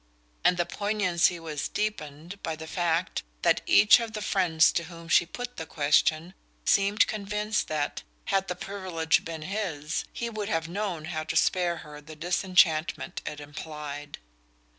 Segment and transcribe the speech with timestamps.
[0.43, 5.07] And the poignancy was deepened by the fact that each of the friends to whom
[5.07, 6.33] she put the question
[6.65, 11.77] seemed convinced that had the privilege been his he would have known how to spare
[11.85, 14.17] her the disenchantment it implied.